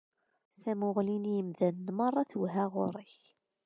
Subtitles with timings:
[0.63, 3.13] Tamuɣli n yimdanen meṛṛa twehha ɣur-k.